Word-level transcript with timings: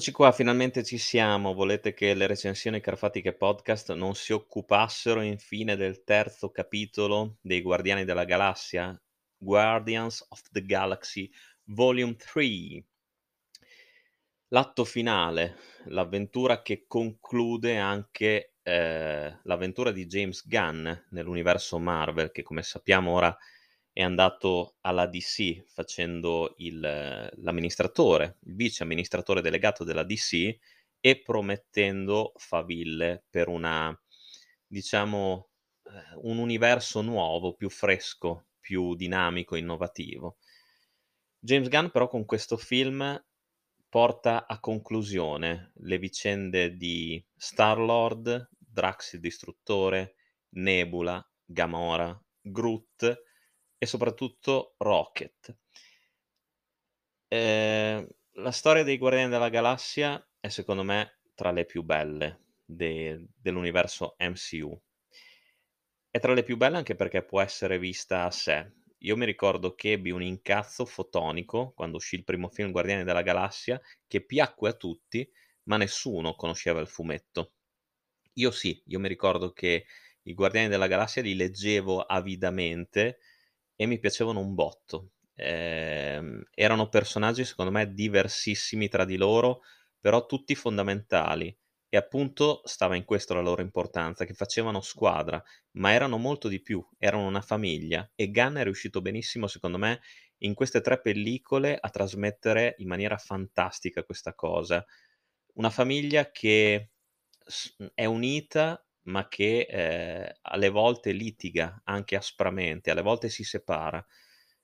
Eccoci 0.00 0.16
qua, 0.16 0.32
finalmente 0.32 0.82
ci 0.82 0.96
siamo. 0.96 1.52
Volete 1.52 1.92
che 1.92 2.14
le 2.14 2.26
recensioni 2.26 2.80
Carfatiche 2.80 3.34
Podcast 3.34 3.92
non 3.92 4.14
si 4.14 4.32
occupassero 4.32 5.20
infine 5.20 5.76
del 5.76 6.04
terzo 6.04 6.50
capitolo 6.50 7.36
dei 7.42 7.60
Guardiani 7.60 8.06
della 8.06 8.24
Galassia? 8.24 8.98
Guardians 9.36 10.24
of 10.30 10.40
the 10.52 10.64
Galaxy 10.64 11.30
Volume 11.64 12.16
3. 12.16 12.82
L'atto 14.48 14.84
finale, 14.86 15.58
l'avventura 15.88 16.62
che 16.62 16.86
conclude 16.86 17.76
anche 17.76 18.54
eh, 18.62 19.38
l'avventura 19.42 19.92
di 19.92 20.06
James 20.06 20.48
Gunn 20.48 20.90
nell'universo 21.10 21.78
Marvel, 21.78 22.30
che 22.30 22.42
come 22.42 22.62
sappiamo 22.62 23.12
ora 23.12 23.36
andato 24.02 24.76
alla 24.82 25.06
DC 25.06 25.64
facendo 25.66 26.54
il, 26.58 26.80
l'amministratore, 26.80 28.38
il 28.44 28.54
vice 28.54 28.82
amministratore 28.82 29.40
delegato 29.40 29.84
della 29.84 30.04
DC 30.04 30.58
e 31.00 31.22
promettendo 31.22 32.32
faville 32.36 33.24
per 33.30 33.48
una, 33.48 33.98
diciamo, 34.66 35.48
eh, 35.84 35.90
un 36.22 36.38
universo 36.38 37.00
nuovo, 37.00 37.54
più 37.54 37.70
fresco, 37.70 38.48
più 38.60 38.94
dinamico, 38.94 39.56
innovativo. 39.56 40.36
James 41.38 41.68
Gunn 41.68 41.86
però 41.88 42.06
con 42.06 42.24
questo 42.26 42.56
film 42.56 43.22
porta 43.88 44.46
a 44.46 44.60
conclusione 44.60 45.72
le 45.76 45.98
vicende 45.98 46.76
di 46.76 47.22
Star-Lord, 47.34 48.50
Drax 48.56 49.14
il 49.14 49.20
Distruttore, 49.20 50.14
Nebula, 50.50 51.26
Gamora, 51.44 52.16
Groot 52.40 53.28
e 53.82 53.86
soprattutto 53.86 54.74
Rocket. 54.78 55.56
Eh, 57.28 58.06
la 58.34 58.50
storia 58.50 58.82
dei 58.82 58.98
Guardiani 58.98 59.30
della 59.30 59.48
Galassia 59.48 60.24
è 60.40 60.48
secondo 60.48 60.82
me 60.82 61.20
tra 61.34 61.50
le 61.50 61.64
più 61.64 61.82
belle 61.82 62.40
de- 62.64 63.26
dell'universo 63.36 64.16
MCU. 64.18 64.78
È 66.10 66.18
tra 66.20 66.34
le 66.34 66.42
più 66.42 66.56
belle 66.56 66.76
anche 66.76 66.94
perché 66.94 67.24
può 67.24 67.40
essere 67.40 67.78
vista 67.78 68.24
a 68.24 68.30
sé. 68.30 68.72
Io 68.98 69.16
mi 69.16 69.24
ricordo 69.24 69.74
che 69.74 69.92
ebbi 69.92 70.10
un 70.10 70.22
incazzo 70.22 70.84
fotonico 70.84 71.72
quando 71.74 71.96
uscì 71.96 72.16
il 72.16 72.24
primo 72.24 72.48
film 72.48 72.70
Guardiani 72.70 73.04
della 73.04 73.22
Galassia 73.22 73.80
che 74.06 74.24
piacque 74.24 74.70
a 74.70 74.74
tutti, 74.74 75.28
ma 75.64 75.76
nessuno 75.78 76.34
conosceva 76.34 76.80
il 76.80 76.88
fumetto. 76.88 77.52
Io 78.34 78.50
sì, 78.50 78.80
io 78.86 78.98
mi 79.00 79.08
ricordo 79.08 79.52
che 79.52 79.86
i 80.22 80.34
Guardiani 80.34 80.68
della 80.68 80.86
Galassia 80.86 81.22
li 81.22 81.34
leggevo 81.34 82.02
avidamente 82.02 83.18
e 83.80 83.86
mi 83.86 83.98
piacevano 83.98 84.40
un 84.40 84.52
botto. 84.54 85.12
Eh, 85.34 86.20
erano 86.52 86.88
personaggi 86.90 87.46
secondo 87.46 87.70
me 87.70 87.94
diversissimi 87.94 88.88
tra 88.88 89.06
di 89.06 89.16
loro, 89.16 89.62
però 89.98 90.26
tutti 90.26 90.54
fondamentali. 90.54 91.56
E 91.88 91.96
appunto 91.96 92.60
stava 92.64 92.94
in 92.94 93.06
questo 93.06 93.32
la 93.32 93.40
loro 93.40 93.62
importanza, 93.62 94.26
che 94.26 94.34
facevano 94.34 94.82
squadra, 94.82 95.42
ma 95.78 95.92
erano 95.92 96.18
molto 96.18 96.46
di 96.48 96.60
più, 96.60 96.86
erano 96.98 97.26
una 97.26 97.40
famiglia 97.40 98.06
e 98.14 98.30
Gunn 98.30 98.56
è 98.56 98.64
riuscito 98.64 99.00
benissimo, 99.00 99.46
secondo 99.46 99.78
me, 99.78 100.02
in 100.40 100.52
queste 100.52 100.82
tre 100.82 101.00
pellicole 101.00 101.78
a 101.80 101.88
trasmettere 101.88 102.74
in 102.80 102.86
maniera 102.86 103.16
fantastica 103.16 104.04
questa 104.04 104.34
cosa. 104.34 104.84
Una 105.54 105.70
famiglia 105.70 106.30
che 106.30 106.90
è 107.94 108.04
unita 108.04 108.84
ma 109.02 109.28
che 109.28 109.66
eh, 109.68 110.36
alle 110.42 110.68
volte 110.68 111.12
litiga 111.12 111.80
anche 111.84 112.16
aspramente, 112.16 112.90
alle 112.90 113.02
volte 113.02 113.28
si 113.28 113.44
separa. 113.44 114.04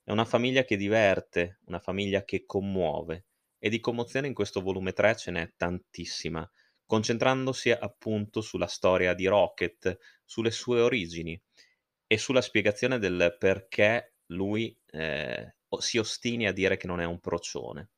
È 0.03 0.11
una 0.13 0.25
famiglia 0.25 0.65
che 0.65 0.77
diverte, 0.77 1.61
una 1.67 1.81
famiglia 1.81 2.25
che 2.25 2.45
commuove 2.47 3.27
e 3.59 3.69
di 3.69 3.81
commozione 3.81 4.27
in 4.27 4.35
questo 4.35 4.61
volume 4.61 4.93
3 4.93 5.17
ce 5.17 5.31
n'è 5.31 5.53
tantissima, 5.57 6.49
concentrandosi 6.85 7.71
appunto 7.71 8.41
sulla 8.41 8.67
storia 8.67 9.15
di 9.15 9.27
Rocket, 9.27 9.99
sulle 10.25 10.51
sue 10.51 10.81
origini 10.81 11.41
e 12.07 12.19
sulla 12.19 12.41
spiegazione 12.41 12.99
del 12.99 13.37
perché 13.39 14.15
lui 14.27 14.79
eh, 14.87 15.57
si 15.79 15.99
ostini 15.99 16.47
a 16.47 16.53
dire 16.53 16.77
che 16.77 16.87
non 16.87 17.01
è 17.01 17.05
un 17.05 17.19
procione. 17.21 17.91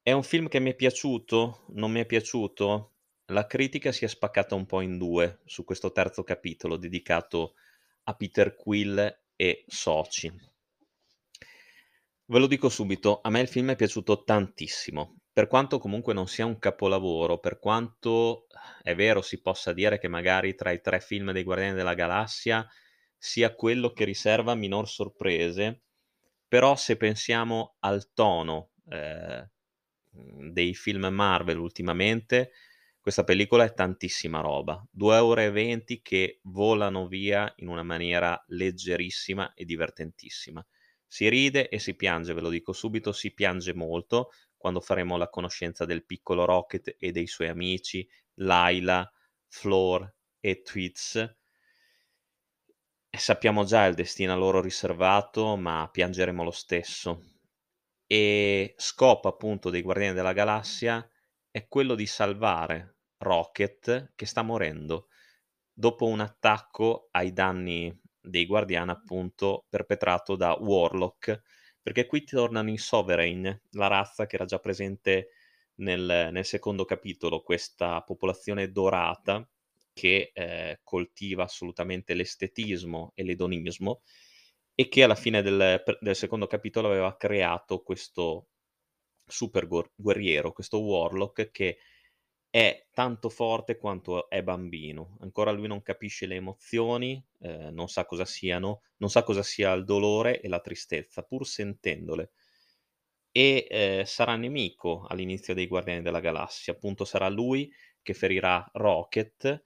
È 0.00 0.12
un 0.12 0.22
film 0.22 0.48
che 0.48 0.60
mi 0.60 0.70
è 0.70 0.74
piaciuto? 0.76 1.64
Non 1.70 1.90
mi 1.90 2.00
è 2.00 2.06
piaciuto? 2.06 2.91
La 3.26 3.46
critica 3.46 3.92
si 3.92 4.04
è 4.04 4.08
spaccata 4.08 4.54
un 4.54 4.66
po' 4.66 4.80
in 4.80 4.98
due 4.98 5.40
su 5.44 5.64
questo 5.64 5.92
terzo 5.92 6.22
capitolo 6.22 6.76
dedicato 6.76 7.54
a 8.04 8.14
Peter 8.14 8.54
Quill 8.54 9.20
e 9.36 9.64
soci. 9.66 10.30
Ve 12.24 12.38
lo 12.38 12.46
dico 12.46 12.68
subito, 12.68 13.20
a 13.22 13.30
me 13.30 13.40
il 13.40 13.48
film 13.48 13.70
è 13.70 13.76
piaciuto 13.76 14.24
tantissimo, 14.24 15.18
per 15.32 15.46
quanto 15.46 15.78
comunque 15.78 16.14
non 16.14 16.26
sia 16.26 16.46
un 16.46 16.58
capolavoro, 16.58 17.38
per 17.38 17.58
quanto 17.58 18.46
è 18.82 18.94
vero 18.94 19.22
si 19.22 19.40
possa 19.40 19.72
dire 19.72 19.98
che 19.98 20.08
magari 20.08 20.54
tra 20.54 20.70
i 20.70 20.80
tre 20.80 21.00
film 21.00 21.32
dei 21.32 21.42
Guardiani 21.42 21.74
della 21.74 21.94
Galassia 21.94 22.66
sia 23.16 23.54
quello 23.54 23.92
che 23.92 24.04
riserva 24.04 24.54
minor 24.54 24.88
sorprese, 24.88 25.82
però 26.48 26.74
se 26.74 26.96
pensiamo 26.96 27.76
al 27.80 28.12
tono 28.12 28.70
eh, 28.90 29.48
dei 30.10 30.74
film 30.74 31.06
Marvel 31.06 31.58
ultimamente, 31.58 32.50
questa 33.02 33.24
pellicola 33.24 33.64
è 33.64 33.74
tantissima 33.74 34.40
roba, 34.40 34.80
2 34.88 35.16
ore 35.18 35.46
e 35.46 35.50
20 35.50 36.02
che 36.02 36.38
volano 36.42 37.08
via 37.08 37.52
in 37.56 37.66
una 37.66 37.82
maniera 37.82 38.40
leggerissima 38.46 39.54
e 39.54 39.64
divertentissima. 39.64 40.64
Si 41.04 41.28
ride 41.28 41.68
e 41.68 41.80
si 41.80 41.96
piange, 41.96 42.32
ve 42.32 42.40
lo 42.40 42.48
dico 42.48 42.72
subito, 42.72 43.10
si 43.10 43.34
piange 43.34 43.74
molto 43.74 44.30
quando 44.56 44.80
faremo 44.80 45.16
la 45.16 45.28
conoscenza 45.28 45.84
del 45.84 46.04
piccolo 46.04 46.44
Rocket 46.44 46.94
e 46.96 47.10
dei 47.10 47.26
suoi 47.26 47.48
amici, 47.48 48.08
Laila, 48.34 49.12
Floor 49.48 50.14
e. 50.38 50.62
E 53.10 53.18
sappiamo 53.18 53.64
già 53.64 53.84
il 53.86 53.96
destino 53.96 54.32
a 54.32 54.36
loro 54.36 54.60
riservato, 54.60 55.56
ma 55.56 55.88
piangeremo 55.90 56.44
lo 56.44 56.52
stesso. 56.52 57.20
E 58.06 58.74
scopo 58.76 59.26
appunto 59.26 59.70
dei 59.70 59.82
Guardiani 59.82 60.14
della 60.14 60.32
Galassia 60.32 61.04
è 61.50 61.66
quello 61.66 61.94
di 61.96 62.06
salvare 62.06 62.91
Rocket 63.22 64.12
che 64.14 64.26
sta 64.26 64.42
morendo 64.42 65.08
dopo 65.72 66.06
un 66.06 66.20
attacco 66.20 67.08
ai 67.12 67.32
danni 67.32 67.96
dei 68.20 68.46
Guardiani 68.46 68.90
appunto 68.90 69.66
perpetrato 69.68 70.36
da 70.36 70.52
Warlock. 70.52 71.42
Perché 71.82 72.06
qui 72.06 72.22
tornano 72.24 72.70
i 72.70 72.78
Sovereign, 72.78 73.48
la 73.70 73.88
razza 73.88 74.26
che 74.26 74.36
era 74.36 74.44
già 74.44 74.58
presente 74.58 75.30
nel, 75.76 76.28
nel 76.30 76.44
secondo 76.44 76.84
capitolo, 76.84 77.42
questa 77.42 78.02
popolazione 78.02 78.70
dorata 78.70 79.48
che 79.92 80.30
eh, 80.32 80.80
coltiva 80.84 81.44
assolutamente 81.44 82.14
l'estetismo 82.14 83.12
e 83.14 83.24
l'edonismo 83.24 84.02
e 84.74 84.88
che 84.88 85.02
alla 85.02 85.14
fine 85.16 85.42
del, 85.42 85.82
del 86.00 86.16
secondo 86.16 86.46
capitolo 86.46 86.88
aveva 86.88 87.16
creato 87.16 87.82
questo 87.82 88.48
super 89.26 89.66
guerriero, 89.66 90.52
questo 90.52 90.80
warlock 90.80 91.50
che 91.50 91.78
è 92.54 92.84
tanto 92.92 93.30
forte 93.30 93.78
quanto 93.78 94.28
è 94.28 94.42
bambino. 94.42 95.16
Ancora 95.20 95.52
lui 95.52 95.68
non 95.68 95.80
capisce 95.80 96.26
le 96.26 96.34
emozioni, 96.34 97.24
eh, 97.40 97.70
non 97.70 97.88
sa 97.88 98.04
cosa 98.04 98.26
siano, 98.26 98.82
non 98.98 99.08
sa 99.08 99.22
cosa 99.22 99.42
sia 99.42 99.72
il 99.72 99.86
dolore 99.86 100.38
e 100.38 100.48
la 100.48 100.60
tristezza, 100.60 101.22
pur 101.22 101.46
sentendole. 101.46 102.32
E 103.30 103.66
eh, 103.70 104.02
sarà 104.04 104.36
nemico 104.36 105.06
all'inizio 105.08 105.54
dei 105.54 105.66
Guardiani 105.66 106.02
della 106.02 106.20
Galassia, 106.20 106.74
appunto 106.74 107.06
sarà 107.06 107.30
lui 107.30 107.72
che 108.02 108.12
ferirà 108.12 108.68
Rocket. 108.74 109.62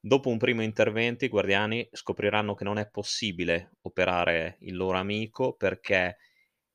Dopo 0.00 0.28
un 0.28 0.38
primo 0.38 0.64
intervento 0.64 1.24
i 1.24 1.28
Guardiani 1.28 1.88
scopriranno 1.92 2.54
che 2.56 2.64
non 2.64 2.78
è 2.78 2.88
possibile 2.90 3.76
operare 3.82 4.56
il 4.62 4.74
loro 4.74 4.96
amico 4.96 5.54
perché 5.54 6.16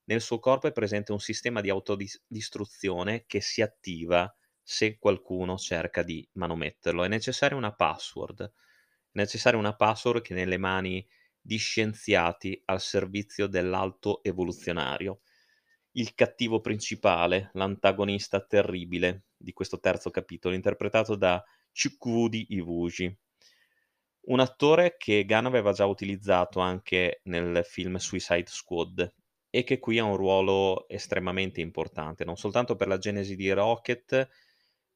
nel 0.06 0.21
suo 0.21 0.39
corpo 0.39 0.68
è 0.68 0.71
presente 0.71 1.12
un 1.12 1.19
sistema 1.19 1.59
di 1.59 1.69
autodistruzione 1.69 3.25
che 3.27 3.42
si 3.42 3.62
attiva 3.62 4.33
se 4.61 4.97
qualcuno 4.97 5.57
cerca 5.57 6.03
di 6.03 6.27
manometterlo. 6.33 7.03
È 7.03 7.07
necessaria 7.07 7.57
una 7.57 7.73
password, 7.73 8.41
è 8.43 8.49
necessaria 9.11 9.59
una 9.59 9.75
password 9.75 10.21
che 10.21 10.33
è 10.33 10.37
nelle 10.37 10.57
mani 10.57 11.05
di 11.39 11.57
scienziati 11.57 12.61
al 12.65 12.79
servizio 12.79 13.47
dell'alto 13.47 14.23
evoluzionario. 14.23 15.21
Il 15.93 16.13
cattivo 16.13 16.61
principale, 16.61 17.49
l'antagonista 17.53 18.39
terribile 18.39 19.25
di 19.35 19.51
questo 19.51 19.79
terzo 19.79 20.09
capitolo, 20.11 20.55
interpretato 20.55 21.15
da 21.15 21.43
Chukwudi 21.73 22.47
Iwuji, 22.49 23.19
un 24.23 24.39
attore 24.39 24.97
che 24.97 25.25
Gunn 25.25 25.45
aveva 25.45 25.71
già 25.71 25.85
utilizzato 25.85 26.59
anche 26.59 27.21
nel 27.23 27.65
film 27.65 27.95
Suicide 27.95 28.45
Squad 28.47 29.13
e 29.49 29.63
che 29.63 29.79
qui 29.79 29.97
ha 29.99 30.03
un 30.03 30.15
ruolo 30.15 30.87
estremamente 30.87 31.59
importante, 31.59 32.23
non 32.23 32.37
soltanto 32.37 32.75
per 32.75 32.87
la 32.87 32.97
genesi 32.97 33.35
di 33.35 33.51
Rocket, 33.51 34.29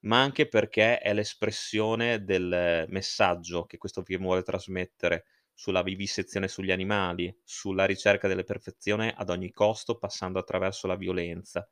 ma 0.06 0.22
anche 0.22 0.48
perché 0.48 1.00
è 1.00 1.13
l'espressione 1.13 2.24
del 2.24 2.86
messaggio 2.90 3.66
che 3.66 3.78
questo 3.78 4.04
film 4.04 4.24
vuole 4.24 4.44
trasmettere 4.44 5.25
sulla 5.54 5.84
vivisezione 5.84 6.48
sugli 6.48 6.72
animali, 6.72 7.36
sulla 7.44 7.86
ricerca 7.86 8.28
della 8.28 8.44
perfezione 8.44 9.13
ad 9.16 9.30
ogni 9.30 9.52
costo, 9.52 9.98
passando 9.98 10.40
attraverso 10.40 10.88
la 10.88 10.96
violenza. 10.96 11.68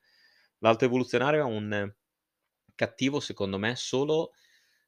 L'Alto 0.60 0.86
Evoluzionario 0.86 1.42
è 1.42 1.44
un 1.44 1.94
cattivo, 2.76 3.20
secondo 3.20 3.58
me, 3.58 3.76
solo, 3.76 4.32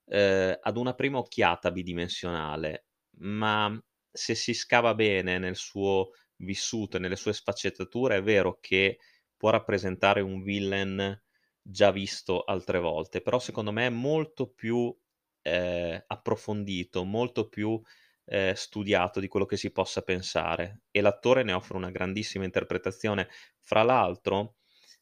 ehm, 0.06 0.58
ad 0.62 0.78
una 0.78 0.94
prima 0.96 1.18
occhiata 1.20 1.72
bidimensionale, 1.72 2.88
ma 3.20 3.78
se 4.12 4.36
si 4.36 4.54
scava 4.54 4.96
bene 4.96 5.38
nel 5.38 5.56
suo 5.56 6.12
vissuto 6.38 6.98
e 6.98 7.00
nelle 7.00 7.16
sue 7.16 7.34
sfaccettature, 7.34 8.18
è 8.18 8.24
vero 8.24 8.58
che 8.62 9.00
può 9.38 9.50
rappresentare 9.50 10.22
un 10.22 10.42
villain 10.42 11.22
già 11.68 11.92
visto 11.92 12.44
altre 12.44 12.80
volte, 12.80 13.22
però 13.22 13.40
secondo 13.40 13.72
me 13.72 13.88
è 13.88 13.90
molto 13.90 14.48
più, 14.50 14.96
ehm, 15.42 16.04
approfondito, 16.08 17.04
molto 17.04 17.48
più, 17.50 17.82
ehm, 18.26 18.54
studiato 18.54 19.20
di 19.20 19.28
quello 19.28 19.46
che 19.46 19.58
si 19.58 19.72
possa 19.72 20.02
pensare 20.04 20.84
e 20.92 21.02
l'attore 21.02 21.44
ne 21.44 21.54
offre 21.54 21.78
una 21.78 21.90
grandissima 21.92 22.46
interpretazione. 22.46 23.30
Fra 23.60 23.82
l'altro, 23.84 24.58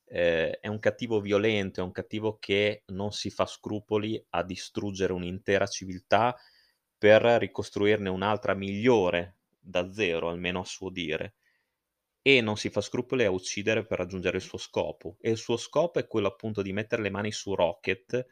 ehm, 0.05 0.51
è 0.61 0.67
un 0.67 0.79
cattivo 0.79 1.19
violento, 1.21 1.81
è 1.81 1.83
un 1.83 1.91
cattivo 1.91 2.37
che 2.39 2.83
non 2.87 3.11
si 3.11 3.29
fa 3.29 3.45
scrupoli 3.45 4.23
a 4.31 4.43
distruggere 4.43 5.13
un'intera 5.13 5.67
civiltà 5.67 6.35
per 6.97 7.21
ricostruirne 7.23 8.09
un'altra 8.09 8.53
migliore 8.53 9.37
da 9.59 9.91
zero, 9.91 10.29
almeno 10.29 10.59
a 10.61 10.65
suo 10.65 10.89
dire. 10.89 11.35
E 12.25 12.39
non 12.39 12.55
si 12.55 12.69
fa 12.69 12.79
scrupoli 12.79 13.25
a 13.25 13.29
uccidere 13.29 13.85
per 13.85 13.97
raggiungere 13.99 14.37
il 14.37 14.43
suo 14.43 14.57
scopo. 14.57 15.17
E 15.19 15.29
il 15.29 15.37
suo 15.37 15.57
scopo 15.57 15.99
è 15.99 16.07
quello 16.07 16.27
appunto 16.27 16.61
di 16.61 16.71
mettere 16.71 17.01
le 17.01 17.09
mani 17.09 17.31
su 17.33 17.53
Rocket, 17.53 18.25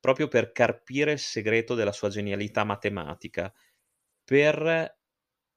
proprio 0.00 0.26
per 0.26 0.50
carpire 0.50 1.12
il 1.12 1.20
segreto 1.20 1.76
della 1.76 1.92
sua 1.92 2.08
genialità 2.08 2.64
matematica, 2.64 3.52
per 4.24 4.98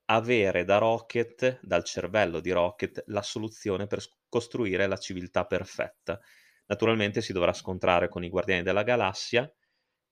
avere 0.05 0.63
da 0.63 0.77
Rocket, 0.77 1.59
dal 1.63 1.83
cervello 1.83 2.39
di 2.39 2.51
Rocket, 2.51 3.03
la 3.07 3.23
soluzione 3.23 3.87
per 3.87 4.03
costruire 4.29 4.85
la 4.85 4.97
civiltà 4.97 5.45
perfetta. 5.45 6.19
Naturalmente 6.67 7.21
si 7.21 7.33
dovrà 7.33 7.53
scontrare 7.53 8.07
con 8.07 8.23
i 8.23 8.29
Guardiani 8.29 8.61
della 8.61 8.83
Galassia, 8.83 9.51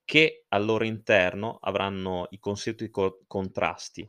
che 0.04 0.46
al 0.50 0.66
loro 0.66 0.84
interno 0.84 1.60
avranno 1.62 2.28
i 2.32 2.40
consueti 2.40 2.90
co 2.90 3.24
contrasti 3.28 4.08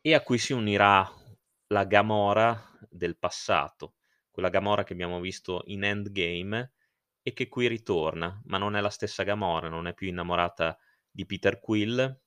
e 0.00 0.14
a 0.14 0.22
cui 0.22 0.38
si 0.38 0.52
unirà 0.52 1.08
la 1.72 1.84
Gamora 1.84 2.70
del 2.90 3.16
passato, 3.16 3.94
quella 4.30 4.50
Gamora 4.50 4.84
che 4.84 4.92
abbiamo 4.92 5.20
visto 5.20 5.62
in 5.66 5.84
Endgame 5.84 6.72
e 7.22 7.32
che 7.32 7.48
qui 7.48 7.66
ritorna, 7.66 8.40
ma 8.44 8.58
non 8.58 8.76
è 8.76 8.80
la 8.80 8.90
stessa 8.90 9.22
Gamora, 9.22 9.68
non 9.68 9.86
è 9.86 9.94
più 9.94 10.06
innamorata 10.06 10.78
di 11.10 11.24
Peter 11.24 11.58
Quill, 11.60 12.20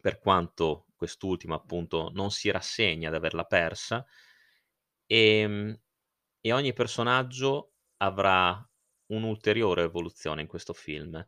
per 0.00 0.20
quanto 0.20 0.86
quest'ultimo 0.94 1.54
appunto 1.54 2.10
non 2.14 2.30
si 2.30 2.48
rassegna 2.50 3.08
ad 3.08 3.14
averla 3.14 3.44
persa, 3.44 4.06
ehm, 5.06 5.78
e 6.40 6.52
ogni 6.52 6.72
personaggio 6.72 7.72
avrà 7.98 8.64
un'ulteriore 9.06 9.82
evoluzione 9.82 10.42
in 10.42 10.46
questo 10.46 10.72
film. 10.72 11.24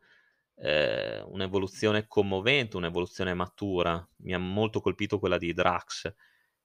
Ehm, 0.56 1.24
un'evoluzione 1.28 2.06
commovente, 2.06 2.76
un'evoluzione 2.76 3.34
matura. 3.34 4.06
Mi 4.18 4.32
ha 4.34 4.38
molto 4.38 4.80
colpito 4.80 5.18
quella 5.18 5.38
di 5.38 5.52
Drax, 5.52 6.14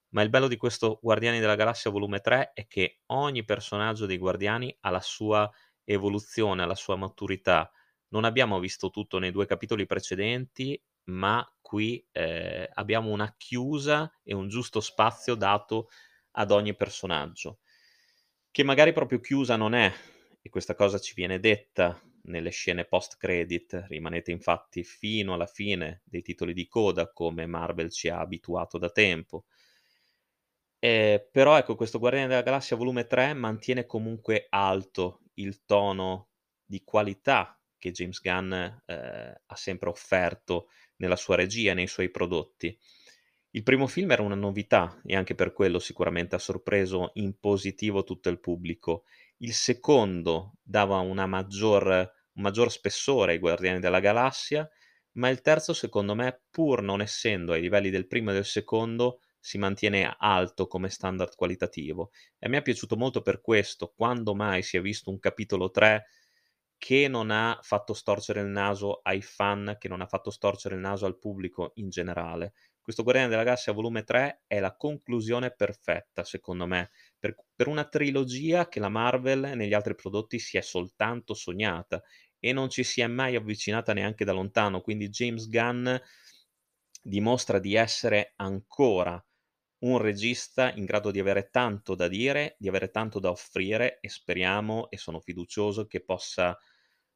ma 0.09 0.21
il 0.21 0.30
bello 0.30 0.48
di 0.48 0.57
questo 0.57 1.00
Guardiani 1.01 1.39
della 1.39 1.56
Galassia 1.56 1.92
volume 1.92 2.19
3 2.19 2.51
è 2.54 2.68
che 2.68 3.00
ogni 3.07 3.44
personaggio 3.45 4.06
dei 4.06 4.18
Guardiani 4.18 4.75
ha 4.81 4.89
la 4.89 5.01
sua 5.01 5.50
evoluzione, 5.83 6.63
ha 6.63 6.65
la 6.65 6.75
sua 6.75 6.95
maturità. 6.95 7.69
Non 8.09 8.24
abbiamo 8.24 8.59
visto 8.59 8.89
tutto 8.89 9.19
nei 9.19 9.31
2 9.31 9.45
capitoli 9.45 9.86
precedenti, 9.86 10.81
ma 11.06 11.45
qui, 11.62 12.06
ehm, 12.12 12.68
abbiamo 12.74 13.09
una 13.12 13.33
chiusa 13.38 14.12
e 14.24 14.33
un 14.33 14.48
giusto 14.50 14.80
spazio 14.81 15.36
dato 15.36 15.89
ad 16.31 16.51
ogni 16.51 16.75
personaggio, 16.75 17.60
che 18.51 18.63
magari 18.63 18.94
proprio 18.94 19.19
chiusa 19.19 19.56
non 19.56 19.74
è, 19.74 19.92
e 20.42 20.50
questa 20.50 20.75
cosa 20.75 21.00
ci 21.00 21.13
viene 21.15 21.39
detta 21.39 22.00
nelle 22.24 22.50
scene 22.50 22.86
post 22.86 23.18
credit, 23.18 23.86
rimanete 23.88 24.31
infatti 24.31 24.83
fino 24.83 25.33
alla 25.33 25.45
fine 25.45 26.01
dei 26.06 26.21
titoli 26.21 26.53
di 26.53 26.68
coda 26.68 27.12
come 27.12 27.45
Marvel 27.45 27.92
ci 27.92 28.10
ha 28.10 28.19
abituato 28.19 28.77
da 28.77 28.89
tempo. 28.89 29.45
Ehm, 30.79 31.27
però 31.31 31.57
ecco, 31.57 31.75
questo 31.75 32.00
Guardiani 32.00 32.27
della 32.27 32.41
Galassia 32.44 32.75
volume 32.75 33.07
3 33.07 33.33
mantiene 33.33 33.85
comunque 33.85 34.45
alto 34.50 35.21
il 35.35 35.65
tono 35.65 36.29
di 36.63 36.83
qualità 36.83 37.59
che 37.77 37.91
James 37.91 38.21
Gunn, 38.21 38.53
ehm, 38.53 39.33
ha 39.45 39.56
sempre 39.56 39.89
offerto 39.89 40.69
nella 40.97 41.15
sua 41.15 41.35
regia, 41.35 41.74
nei 41.74 41.88
suoi 41.88 42.09
prodotti. 42.09 42.77
Il 43.51 43.63
primo 43.63 43.88
film 43.88 44.12
era 44.12 44.21
una 44.21 44.35
novità 44.35 45.01
e 45.06 45.15
anche 45.15 45.33
per 45.35 45.53
quello 45.53 45.79
sicuramente 45.79 46.35
ha 46.35 46.39
sorpreso 46.39 47.12
in 47.15 47.39
positivo 47.39 48.03
tutto 48.03 48.29
il 48.29 48.39
pubblico. 48.39 49.06
Il 49.38 49.53
secondo 49.53 50.53
dava 50.62 51.01
maggior 51.25 51.85
un 52.33 52.44
maggior 52.44 52.71
spessore 52.71 53.31
ai 53.33 53.39
Guardiani 53.39 53.79
della 53.79 54.00
Galassia, 54.00 54.69
ma 55.13 55.29
il 55.29 55.41
terzo 55.41 55.74
secondo 55.74 56.13
me, 56.13 56.41
pur 56.51 56.83
non 56.83 57.01
essendo 57.01 57.53
ai 57.53 57.62
livelli 57.62 57.89
del 57.89 58.06
primo 58.07 58.29
e 58.29 58.33
del 58.33 58.45
secondo, 58.45 59.21
si 59.39 59.57
mantiene 59.57 60.16
alto 60.18 60.68
come 60.68 60.89
standard 60.89 61.36
qualitativo. 61.36 62.12
E 62.38 62.48
a 62.48 62.50
me 62.50 62.57
è 62.57 62.62
piaciuto 62.62 62.95
molto 62.98 63.22
per 63.22 63.42
questo, 63.42 63.94
quando 63.95 64.36
mai 64.36 64.62
si 64.63 64.78
è 64.78 64.81
visto 64.81 65.10
un 65.10 65.19
capitolo 65.19 65.72
3 65.72 66.06
che 66.78 67.07
non 67.07 67.31
ha 67.31 67.60
fatto 67.62 67.94
storcere 67.94 68.42
il 68.42 68.48
naso 68.48 69.00
ai 69.04 69.22
fan, 69.22 69.78
che 69.80 69.88
non 69.88 70.01
ha 70.01 70.06
fatto 70.06 70.30
storcere 70.30 70.75
il 70.75 70.81
naso 70.81 71.06
al 71.06 71.18
pubblico 71.18 71.72
in 71.75 71.89
generale. 71.89 72.54
Questo 72.81 73.04
Guardiani 73.04 73.30
della 73.31 73.44
Galassia 73.44 73.74
volume 73.74 74.04
3 74.04 74.44
è 74.48 74.60
la 74.60 74.75
conclusione 74.75 75.51
perfetta, 75.54 76.24
secondo 76.24 76.66
me, 76.68 76.92
per, 77.19 77.36
per 77.54 77.68
una 77.68 77.84
trilogia 77.86 78.69
che 78.69 78.80
la 78.80 78.89
Marvel 78.89 79.51
negli 79.56 79.74
altri 79.74 79.95
prodotti 79.95 80.39
si 80.39 80.57
è 80.57 80.62
soltanto 80.62 81.34
sognata 81.34 82.01
e 82.39 82.54
non 82.54 82.69
ci 82.69 82.84
si 82.84 83.01
è 83.01 83.08
mai 83.08 83.36
avvicinata 83.36 83.94
neanche 83.94 84.24
da 84.24 84.32
lontano. 84.32 84.82
Quindi 84.82 85.10
James 85.10 85.50
Gunn 85.50 85.96
dimostra 87.01 87.60
di 87.60 87.75
essere 87.75 88.34
ancora 88.38 89.22
un 89.79 89.98
regista 90.00 90.74
in 90.74 90.86
grado 90.86 91.12
di 91.12 91.19
avere 91.19 91.50
tanto 91.50 91.93
da 91.96 92.07
dire, 92.07 92.55
di 92.57 92.67
avere 92.67 92.89
tanto 92.89 93.19
da 93.19 93.29
offrire 93.29 94.00
e 94.00 94.10
speriamo 94.10 94.89
e 94.89 94.98
sono 94.98 95.19
fiducioso 95.19 95.86
che 95.86 96.01
possa 96.03 96.57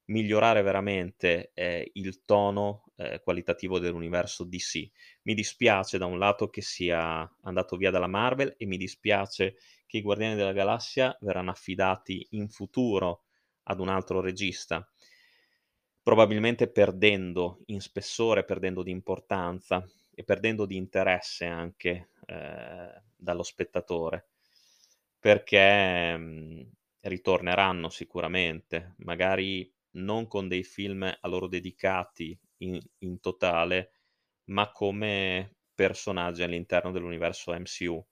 migliorare 0.05 0.61
veramente 0.61 1.51
eh, 1.53 1.89
il 1.93 2.23
tono 2.25 2.83
eh, 2.97 3.21
qualitativo 3.23 3.79
dell'universo 3.79 4.43
DC. 4.43 4.89
Mi 5.23 5.33
dispiace 5.33 5.97
da 5.97 6.05
un 6.05 6.19
lato 6.19 6.49
che 6.49 6.61
sia 6.61 7.29
andato 7.41 7.77
via 7.77 7.91
dalla 7.91 8.07
Marvel 8.07 8.55
e 8.57 8.65
mi 8.65 8.77
dispiace 8.77 9.55
che 9.87 9.97
i 9.97 10.01
Guardiani 10.01 10.35
della 10.35 10.53
Galassia 10.53 11.17
verranno 11.21 11.51
affidati 11.51 12.27
in 12.31 12.49
futuro 12.49 13.23
ad 13.63 13.79
un 13.79 13.89
altro 13.89 14.21
regista, 14.21 14.87
probabilmente 16.01 16.67
perdendo 16.69 17.61
in 17.67 17.79
spessore, 17.79 18.43
perdendo 18.43 18.83
di 18.83 18.91
importanza 18.91 19.85
e 20.13 20.23
perdendo 20.23 20.65
di 20.65 20.75
interesse 20.75 21.45
anche 21.45 22.09
eh, 22.31 23.01
dallo 23.15 23.43
spettatore, 23.43 24.29
perché 25.19 26.17
mm, 26.17 26.61
ritorneranno 27.01 27.89
sicuramente, 27.89 28.95
magari 28.99 29.71
non 29.93 30.27
con 30.27 30.47
dei 30.47 30.63
film 30.63 31.03
a 31.03 31.27
loro 31.27 31.47
dedicati 31.47 32.37
in, 32.57 32.79
in 32.99 33.19
totale, 33.19 33.91
ma 34.45 34.71
come 34.71 35.55
personaggi 35.73 36.43
all'interno 36.43 36.91
dell'universo 36.91 37.51
MCU. 37.53 38.03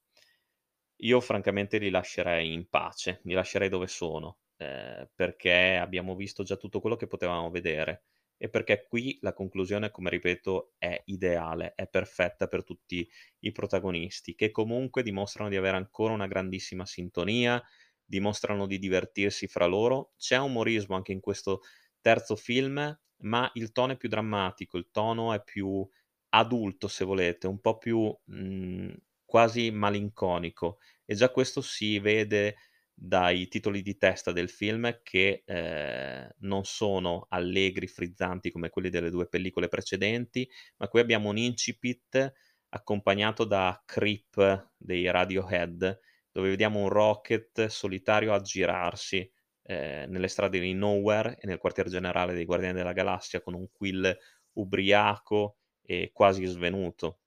Io 1.01 1.19
francamente 1.21 1.77
li 1.77 1.89
lascerei 1.89 2.51
in 2.53 2.67
pace, 2.69 3.21
li 3.23 3.33
lascerei 3.33 3.69
dove 3.69 3.87
sono, 3.87 4.39
eh, 4.57 5.09
perché 5.15 5.75
abbiamo 5.77 6.15
visto 6.15 6.43
già 6.43 6.57
tutto 6.57 6.81
quello 6.81 6.95
che 6.97 7.07
potevamo 7.07 7.49
vedere 7.49 8.03
e 8.39 8.49
perché 8.49 8.85
qui 8.87 9.19
la 9.21 9.33
conclusione, 9.33 9.91
come 9.91 10.09
ripeto, 10.09 10.73
è 10.79 11.01
ideale, 11.07 11.73
è 11.75 11.87
perfetta 11.87 12.47
per 12.47 12.63
tutti 12.63 13.07
i 13.39 13.51
protagonisti, 13.51 14.33
che 14.35 14.49
comunque 14.51 15.03
dimostrano 15.03 15.49
di 15.49 15.57
avere 15.57 15.77
ancora 15.77 16.13
una 16.13 16.27
grandissima 16.27 16.85
sintonia, 16.85 17.61
dimostrano 18.03 18.65
di 18.65 18.79
divertirsi 18.79 19.47
fra 19.47 19.65
loro. 19.65 20.13
C'è 20.17 20.37
umorismo 20.37 20.95
anche 20.95 21.11
in 21.11 21.19
questo 21.19 21.61
terzo 22.01 22.35
film, 22.35 22.97
ma 23.23 23.51
il 23.55 23.71
tono 23.73 23.93
è 23.93 23.97
più 23.97 24.09
drammatico, 24.09 24.77
il 24.77 24.89
tono 24.91 25.33
è 25.33 25.43
più 25.43 25.87
adulto, 26.29 26.87
se 26.87 27.05
volete, 27.05 27.47
un 27.47 27.59
po' 27.59 27.77
più 27.77 28.15
mh, 28.25 28.93
quasi 29.25 29.71
malinconico 29.71 30.79
e 31.05 31.15
già 31.15 31.31
questo 31.31 31.61
si 31.61 31.99
vede 31.99 32.55
dai 33.01 33.47
titoli 33.47 33.81
di 33.81 33.97
testa 33.97 34.33
del 34.33 34.49
film 34.49 34.99
che 35.03 35.43
eh, 35.45 36.35
non 36.39 36.65
sono 36.65 37.27
allegri, 37.29 37.87
frizzanti 37.87 38.51
come 38.51 38.69
quelli 38.69 38.89
delle 38.89 39.09
due 39.09 39.27
pellicole 39.29 39.69
precedenti, 39.69 40.49
ma 40.77 40.89
qui 40.89 40.99
abbiamo 40.99 41.29
un 41.29 41.37
incipit 41.37 42.33
accompagnato 42.69 43.45
da 43.45 43.81
Creep 43.85 44.71
dei 44.75 45.09
Radiohead, 45.09 45.99
dove 46.29 46.49
vediamo 46.49 46.79
un 46.81 46.89
rocket 46.89 47.67
solitario 47.67 48.33
aggirarsi 48.33 49.31
eh, 49.63 50.05
nelle 50.07 50.27
strade 50.27 50.59
di 50.59 50.73
Nowhere 50.73 51.37
e 51.39 51.47
nel 51.47 51.57
quartier 51.57 51.87
generale 51.87 52.33
dei 52.33 52.45
Guardiani 52.45 52.75
della 52.75 52.93
Galassia 52.93 53.41
con 53.41 53.53
un 53.53 53.71
Quill 53.71 54.13
ubriaco 54.53 55.57
e 55.81 56.11
quasi 56.11 56.45
svenuto. 56.45 57.19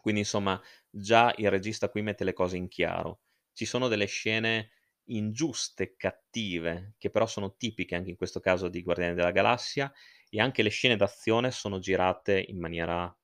Quindi 0.00 0.20
insomma 0.22 0.60
già 0.88 1.32
il 1.36 1.50
regista 1.50 1.90
qui 1.90 2.00
mette 2.00 2.24
le 2.24 2.32
cose 2.32 2.56
in 2.56 2.68
chiaro. 2.68 3.20
Ci 3.52 3.66
sono 3.66 3.88
delle 3.88 4.06
scene 4.06 4.70
ingiuste, 5.06 5.96
cattive, 5.96 6.94
che 6.98 7.10
però 7.10 7.26
sono 7.26 7.56
tipiche 7.56 7.94
anche 7.94 8.10
in 8.10 8.16
questo 8.16 8.40
caso 8.40 8.68
di 8.68 8.82
Guardiani 8.82 9.14
della 9.14 9.30
Galassia, 9.32 9.92
e 10.30 10.40
anche 10.40 10.62
le 10.62 10.70
scene 10.70 10.96
d'azione 10.96 11.50
sono 11.50 11.78
girate 11.78 12.44
in 12.48 12.58
maniera 12.58 13.14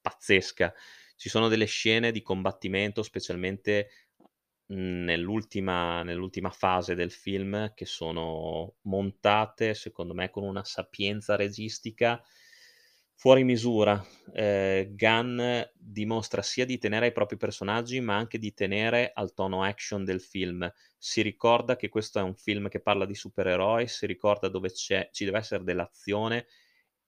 pazzesca. 0.00 0.74
Ci 1.16 1.28
sono 1.28 1.48
delle 1.48 1.66
scene 1.66 2.12
di 2.12 2.22
combattimento, 2.22 3.02
specialmente 3.02 3.88
nell'ultima 4.66 6.02
nell'ultima 6.02 6.50
fase 6.50 6.94
del 6.94 7.10
film, 7.10 7.72
che 7.74 7.86
sono 7.86 8.76
montate, 8.82 9.74
secondo 9.74 10.14
me, 10.14 10.30
con 10.30 10.42
una 10.42 10.64
sapienza 10.64 11.36
registica 11.36 12.22
fuori 13.14 13.44
misura. 13.44 14.04
Ehm, 14.34 14.94
Gunn 14.94 15.40
dimostra 15.76 16.42
sia 16.42 16.64
di 16.64 16.78
tenere 16.78 17.06
ai 17.06 17.12
propri 17.12 17.36
personaggi, 17.36 18.00
ma 18.00 18.16
anche 18.16 18.38
di 18.38 18.52
tenere 18.52 19.10
al 19.14 19.32
tono 19.34 19.62
action 19.62 20.04
del 20.04 20.20
film. 20.20 20.70
Si 20.98 21.22
ricorda 21.22 21.76
che 21.76 21.88
questo 21.88 22.18
è 22.18 22.22
un 22.22 22.34
film 22.34 22.68
che 22.68 22.80
parla 22.80 23.06
di 23.06 23.14
supereroi, 23.14 23.86
si 23.88 24.06
ricorda 24.06 24.48
dove 24.48 24.72
ci 24.72 25.24
deve 25.24 25.38
essere 25.38 25.64
dell'azione 25.64 26.46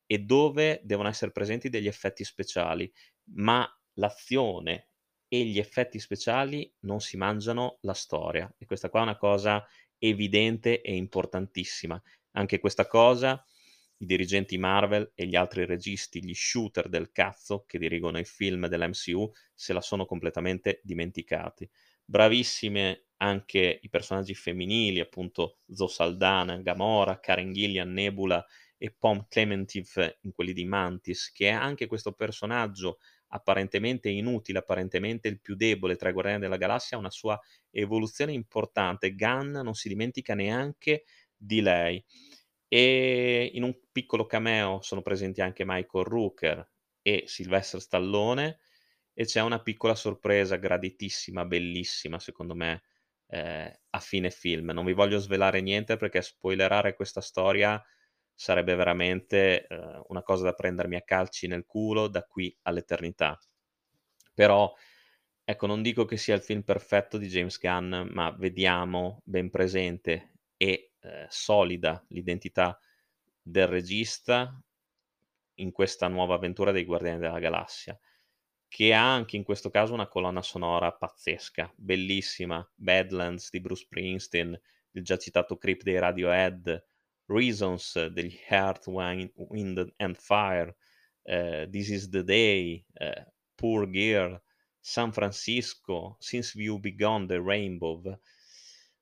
e 0.06 0.18
dove 0.20 0.80
devono 0.84 1.08
essere 1.08 1.32
presenti 1.32 1.68
degli 1.68 1.88
effetti 1.88 2.24
speciali, 2.24 2.90
ma 3.34 3.68
l'azione 3.94 4.90
e 5.28 5.44
gli 5.44 5.58
effetti 5.58 5.98
speciali 5.98 6.72
non 6.80 7.00
si 7.00 7.16
mangiano 7.16 7.78
la 7.82 7.94
storia 7.94 8.52
e 8.58 8.66
questa 8.66 8.88
qua 8.88 9.00
è 9.00 9.02
una 9.02 9.16
cosa 9.16 9.66
evidente 9.98 10.80
e 10.80 10.94
importantissima. 10.94 12.00
Anche 12.32 12.60
questa 12.60 12.86
cosa 12.86 13.42
i 13.98 14.06
dirigenti 14.06 14.58
Marvel 14.58 15.12
e 15.14 15.26
gli 15.26 15.36
altri 15.36 15.64
registi, 15.64 16.24
gli 16.24 16.34
shooter 16.34 16.88
del 16.88 17.10
cazzo 17.12 17.64
che 17.66 17.78
dirigono 17.78 18.18
i 18.18 18.24
film 18.24 18.66
dell'MCU, 18.68 19.30
se 19.54 19.72
la 19.72 19.80
sono 19.80 20.04
completamente 20.04 20.80
dimenticati. 20.82 21.68
Bravissime 22.04 23.06
anche 23.18 23.78
i 23.82 23.88
personaggi 23.88 24.34
femminili, 24.34 25.00
appunto 25.00 25.58
Zoe 25.72 25.88
Saldana, 25.88 26.58
Gamora, 26.58 27.18
Karen 27.18 27.52
Gillian, 27.52 27.92
Nebula 27.92 28.44
e 28.78 28.94
Pom 28.96 29.24
Clementif 29.28 30.16
in 30.22 30.32
quelli 30.32 30.52
di 30.52 30.64
Mantis, 30.64 31.32
che 31.32 31.48
è 31.48 31.52
anche 31.52 31.86
questo 31.86 32.12
personaggio 32.12 32.98
apparentemente 33.28 34.08
inutile, 34.08 34.58
apparentemente 34.58 35.28
il 35.28 35.40
più 35.40 35.56
debole 35.56 35.96
tra 35.96 36.10
i 36.10 36.12
Guardiani 36.12 36.40
della 36.40 36.56
Galassia, 36.58 36.96
ha 36.96 37.00
una 37.00 37.10
sua 37.10 37.40
evoluzione 37.70 38.32
importante. 38.32 39.14
Gunn 39.14 39.52
non 39.58 39.74
si 39.74 39.88
dimentica 39.88 40.34
neanche 40.34 41.04
di 41.34 41.60
lei. 41.60 42.02
E 42.68 43.50
in 43.54 43.62
un 43.62 43.78
piccolo 43.92 44.26
cameo 44.26 44.80
sono 44.82 45.02
presenti 45.02 45.40
anche 45.40 45.64
Michael 45.64 46.04
Rooker 46.04 46.68
e 47.02 47.24
Sylvester 47.26 47.80
Stallone 47.80 48.58
e 49.14 49.24
c'è 49.24 49.40
una 49.40 49.62
piccola 49.62 49.94
sorpresa 49.94 50.56
graditissima, 50.56 51.44
bellissima 51.44 52.18
secondo 52.18 52.54
me, 52.54 52.82
eh, 53.28 53.80
a 53.90 53.98
fine 54.00 54.30
film. 54.30 54.70
Non 54.70 54.84
vi 54.84 54.92
voglio 54.92 55.18
svelare 55.18 55.60
niente 55.60 55.96
perché 55.96 56.20
spoilerare 56.22 56.94
questa 56.94 57.20
storia 57.20 57.82
sarebbe 58.34 58.74
veramente 58.74 59.66
eh, 59.66 60.02
una 60.08 60.22
cosa 60.22 60.44
da 60.44 60.52
prendermi 60.52 60.96
a 60.96 61.02
calci 61.02 61.46
nel 61.46 61.64
culo 61.64 62.08
da 62.08 62.22
qui 62.24 62.54
all'eternità. 62.62 63.38
Però, 64.34 64.72
ecco, 65.44 65.66
non 65.66 65.82
dico 65.82 66.04
che 66.04 66.16
sia 66.16 66.34
il 66.34 66.42
film 66.42 66.62
perfetto 66.62 67.16
di 67.16 67.28
James 67.28 67.58
Gunn, 67.58 68.08
ma 68.12 68.30
vediamo 68.32 69.22
ben 69.24 69.48
presente 69.50 70.34
e 70.56 70.92
eh, 71.06 71.26
solida 71.28 72.04
l'identità 72.08 72.78
del 73.40 73.68
regista 73.68 74.60
in 75.54 75.70
questa 75.72 76.08
nuova 76.08 76.34
avventura 76.34 76.72
dei 76.72 76.84
Guardiani 76.84 77.20
della 77.20 77.38
Galassia, 77.38 77.98
che 78.68 78.92
ha 78.92 79.14
anche 79.14 79.36
in 79.36 79.44
questo 79.44 79.70
caso 79.70 79.94
una 79.94 80.08
colonna 80.08 80.42
sonora 80.42 80.92
pazzesca, 80.92 81.72
bellissima, 81.76 82.68
Badlands 82.74 83.50
di 83.50 83.60
Bruce 83.60 83.84
Springsteen, 83.84 84.60
il 84.90 85.04
già 85.04 85.16
citato 85.16 85.56
Creep 85.56 85.82
dei 85.82 85.98
Radiohead, 85.98 86.84
Reasons 87.26 88.06
degli 88.06 88.36
Heart, 88.48 88.86
Wind, 88.86 89.94
and 89.96 90.16
Fire, 90.16 90.76
uh, 91.22 91.68
This 91.70 91.88
is 91.88 92.08
the 92.08 92.24
Day, 92.24 92.84
uh, 93.00 93.22
Poor 93.54 93.88
Girl, 93.88 94.40
San 94.80 95.12
Francisco, 95.12 96.16
Since 96.20 96.58
You 96.60 96.78
Begun 96.78 97.26
the 97.26 97.40
Rainbow, 97.40 98.20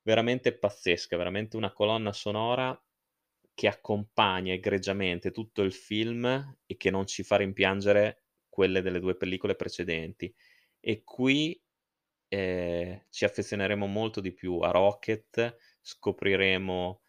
veramente 0.04 0.56
pazzesca, 0.56 1.16
veramente 1.16 1.56
una 1.56 1.72
colonna 1.72 2.12
sonora 2.12 2.78
che 3.54 3.68
accompagna 3.68 4.52
egregiamente 4.52 5.30
tutto 5.30 5.62
il 5.62 5.72
film 5.72 6.24
e 6.66 6.76
che 6.76 6.90
non 6.90 7.06
ci 7.06 7.22
fa 7.22 7.36
rimpiangere 7.36 8.24
quelle 8.48 8.82
delle 8.82 9.00
due 9.00 9.16
pellicole 9.16 9.56
precedenti. 9.56 10.32
E 10.80 11.02
qui 11.04 11.60
eh, 12.28 13.06
ci 13.10 13.24
affezioneremo 13.24 13.86
molto 13.86 14.20
di 14.20 14.32
più 14.32 14.58
a 14.58 14.70
Rocket, 14.70 15.56
scopriremo 15.80 17.02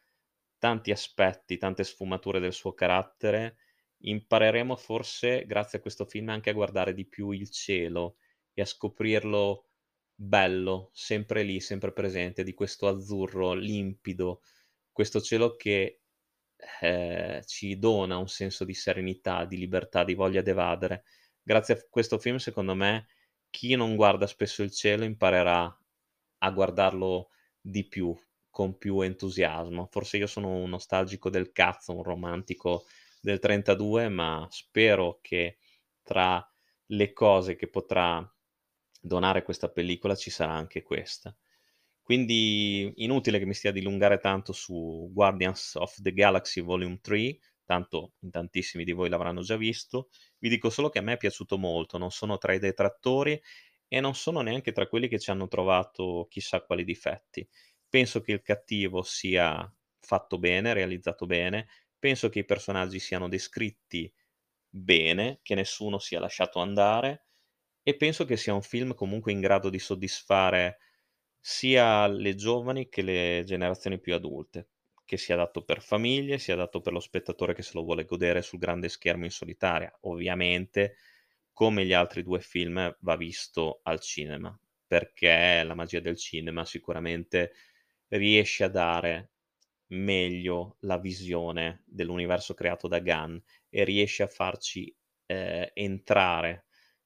tanti 0.58 0.92
aspetti, 0.92 1.58
tante 1.58 1.84
sfumature 1.84 2.40
del 2.40 2.54
suo 2.54 2.74
carattere, 2.74 3.58
impareremo 4.00 4.76
forse 4.76 5.46
grazie 5.46 5.80
a 5.80 5.82
questo 5.82 6.06
film 6.06 6.30
anche 6.30 6.52
a 6.52 6.54
guardare 6.54 6.94
di 6.94 7.06
più 7.06 7.32
il 7.32 7.50
cielo 7.50 8.18
e 8.54 8.62
a 8.62 8.66
scoprirlo 8.66 9.70
bello, 10.16 10.90
sempre 10.94 11.44
lì, 11.44 11.60
sempre 11.60 11.92
presente, 11.92 12.44
di 12.44 12.54
questo 12.54 12.88
azzurro 12.88 13.54
limpido, 13.54 14.42
questo 14.92 15.22
cielo 15.22 15.56
che 15.56 16.02
eh, 16.82 17.44
ci 17.46 17.78
dona 17.78 18.18
un 18.18 18.28
senso 18.28 18.64
di 18.66 18.74
serenità, 18.74 19.46
di 19.46 19.58
libertà, 19.58 20.04
di 20.04 20.14
voglia 20.14 20.42
di 20.42 20.50
evadere. 20.50 21.04
Grazie 21.42 21.76
a 21.76 21.86
questo 21.90 22.18
film, 22.18 22.38
secondo 22.38 22.76
me, 22.76 23.08
chi 23.50 23.76
non 23.76 23.96
guarda 23.96 24.28
spesso 24.28 24.64
il 24.64 24.72
cielo 24.72 25.04
imparerà 25.04 25.78
a 26.40 26.52
guardarlo 26.52 27.30
di 27.60 27.88
più, 27.88 28.16
con 28.50 28.78
più 28.78 29.02
entusiasmo. 29.02 29.88
Forse 29.92 30.18
io 30.18 30.28
sono 30.28 30.50
un 30.50 30.70
nostalgico 30.70 31.30
del 31.30 31.52
cazzo, 31.52 31.96
un 31.96 32.04
romantico 32.04 32.86
del 33.22 33.40
32, 33.40 34.10
ma 34.10 34.48
spero 34.50 35.20
che 35.22 35.58
tra 36.04 36.46
le 36.88 37.14
cose 37.14 37.56
che 37.56 37.68
potrà 37.68 38.30
donare 39.06 39.44
questa 39.44 39.70
pellicola 39.70 40.16
ci 40.16 40.32
sarà 40.32 40.54
anche 40.54 40.82
questa. 40.82 41.36
Quindi 42.02 42.92
inutile 42.98 43.40
che 43.40 43.46
mi 43.46 43.54
stia 43.54 43.70
a 43.70 43.74
dilungare 43.74 44.20
tanto 44.20 44.52
su 44.54 45.10
Guardians 45.12 45.76
of 45.76 46.02
the 46.02 46.14
Galaxy 46.14 46.62
Volume 46.62 47.00
3, 47.02 47.38
tanto 47.64 48.14
in 48.20 48.32
tantissimi 48.32 48.84
di 48.84 48.92
voi 48.92 49.10
l'avranno 49.10 49.42
già 49.42 49.58
visto. 49.58 50.10
Vi 50.38 50.50
dico 50.50 50.70
solo 50.70 50.90
che 50.90 51.00
a 51.00 51.02
me 51.02 51.14
è 51.14 51.18
piaciuto 51.18 51.58
molto, 51.58 51.98
non 51.98 52.12
sono 52.12 52.38
tra 52.38 52.54
i 52.54 52.60
detrattori 52.60 53.40
e 53.88 54.00
non 54.00 54.16
sono 54.16 54.42
neanche 54.42 54.72
tra 54.72 54.88
quelli 54.88 55.08
che 55.08 55.20
ci 55.20 55.32
hanno 55.32 55.48
trovato 55.48 56.28
chissà 56.30 56.62
quali 56.62 56.84
difetti. 56.84 57.48
Penso 57.88 58.22
che 58.22 58.34
il 58.34 58.42
cattivo 58.42 59.02
sia 59.04 59.72
fatto 60.00 60.38
bene, 60.38 60.74
realizzato 60.74 61.26
bene, 61.26 61.68
penso 61.98 62.30
che 62.30 62.40
i 62.40 62.46
personaggi 62.46 63.00
siano 63.00 63.28
descritti 63.28 64.12
bene, 64.70 65.40
che 65.42 65.56
nessuno 65.56 65.98
sia 66.00 66.20
lasciato 66.20 66.60
andare 66.60 67.25
e 67.88 67.96
penso 67.96 68.26
che 68.26 68.36
sia 68.36 68.56
un 68.56 68.64
film 68.64 68.96
comunque 68.96 69.32
in 69.32 69.40
grado 69.42 69.70
di 69.70 69.78
soddisfare 69.78 70.80
sia 71.40 72.08
le 72.08 72.34
giovani 72.34 72.90
che 72.90 73.04
le 73.04 73.44
generazioni 73.46 74.00
più 74.00 74.16
adulte, 74.16 74.70
che 75.06 75.18
sia 75.18 75.36
adatto 75.36 75.64
per 75.64 75.84
famiglie, 75.84 76.40
sia 76.40 76.56
adatto 76.56 76.82
per 76.82 76.94
lo 76.94 77.00
spettatore 77.00 77.54
che 77.54 77.62
se 77.62 77.74
lo 77.76 77.84
vuole 77.84 78.06
godere 78.06 78.42
sul 78.42 78.58
grande 78.58 78.90
schermo 78.90 79.26
in 79.26 79.30
solitaria. 79.30 79.96
Ovviamente, 80.02 80.96
come 81.54 81.86
gli 81.86 81.94
altri 81.94 82.24
due 82.24 82.40
film, 82.40 82.98
va 83.02 83.16
visto 83.16 83.82
al 83.84 84.00
cinema, 84.00 84.60
perché 84.88 85.62
la 85.64 85.76
magia 85.76 86.00
del 86.00 86.18
cinema 86.18 86.66
sicuramente 86.66 87.52
riesce 88.08 88.64
a 88.64 88.70
dare 88.70 89.34
meglio 89.90 90.78
la 90.80 90.98
visione 90.98 91.84
dell'universo 91.86 92.56
creato 92.56 92.88
da 92.88 93.00
Gunn 93.00 93.38
e 93.70 93.84
riesce 93.84 94.24
a 94.24 94.28
farci 94.28 94.92
eh, 95.28 95.70
entrare 95.76 96.65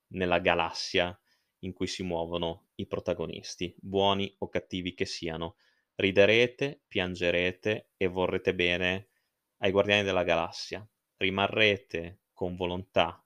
nella 0.10 0.39
galassia 0.39 1.18
in 1.60 1.74
cui 1.74 1.88
si 1.88 2.04
muovono 2.04 2.68
i 2.75 2.88
protagonisti, 2.88 3.75
buoni 3.78 4.34
o 4.39 4.50
cattivi 4.50 4.94
che 4.94 5.06
siano. 5.06 5.58
Riderete, 5.96 6.84
piangerete 6.88 7.92
e 7.98 8.08
vorrete 8.08 8.56
bene 8.56 9.10
ai 9.58 9.72
Guardiani 9.72 10.04
della 10.04 10.24
Galassia. 10.24 10.88
Rimarrete 11.18 12.22
con 12.32 12.56
volontà 12.56 13.22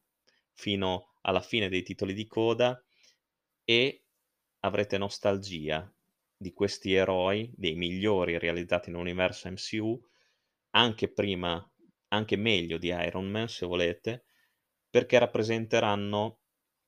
fino 0.53 1.13
alla 1.21 1.41
fine 1.41 1.69
dei 1.69 1.83
titoli 1.83 2.13
di 2.13 2.25
coda 2.25 2.83
e 3.63 4.05
avrete 4.61 4.97
nostalgia 4.97 5.91
di 6.35 6.51
questi 6.53 6.93
eroi, 6.93 7.51
dei 7.55 7.75
migliori 7.75 8.37
realizzati 8.37 8.89
nell'universo 8.89 9.49
MCU, 9.49 10.01
anche 10.71 11.11
prima, 11.11 11.71
anche 12.09 12.35
meglio 12.35 12.77
di 12.77 12.87
Iron 12.87 13.29
Man 13.29 13.47
se 13.47 13.65
volete, 13.65 14.25
perché 14.89 15.19
rappresenteranno 15.19 16.39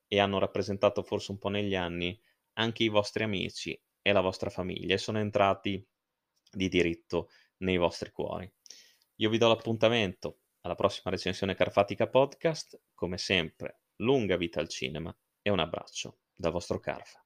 e 0.07 0.19
hanno 0.19 0.39
rappresentato 0.39 1.03
forse 1.03 1.31
un 1.31 1.37
po' 1.37 1.49
negli 1.49 1.75
anni 1.75 2.19
anche 2.53 2.83
i 2.83 2.89
vostri 2.89 3.23
amici 3.23 3.79
e 4.01 4.11
la 4.11 4.21
vostra 4.21 4.49
famiglia 4.49 4.93
e 4.93 4.97
sono 4.97 5.19
entrati 5.19 5.85
di 6.51 6.67
diritto 6.67 7.29
nei 7.57 7.77
vostri 7.77 8.11
cuori. 8.11 8.51
Io 9.15 9.29
vi 9.29 9.37
do 9.37 9.47
l'appuntamento 9.47 10.41
alla 10.61 10.75
prossima 10.75 11.11
recensione 11.11 11.55
Carfatica 11.55 12.07
Podcast, 12.07 12.81
come 12.93 13.17
sempre, 13.17 13.81
lunga 13.97 14.37
vita 14.37 14.59
al 14.59 14.69
cinema 14.69 15.15
e 15.41 15.49
un 15.49 15.59
abbraccio 15.59 16.19
dal 16.35 16.51
vostro 16.51 16.79
Carfa. 16.79 17.24